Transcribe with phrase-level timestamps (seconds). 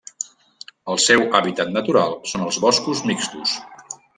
[0.93, 3.55] El seu hàbitat natural són els boscos mixtos.